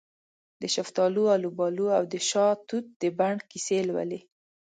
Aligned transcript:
دشفتالو، 0.63 1.23
الوبالواودشاه 1.35 2.53
توت 2.67 2.85
د 3.01 3.03
بڼ 3.17 3.35
کیسې 3.49 3.79
لولې 3.87 4.19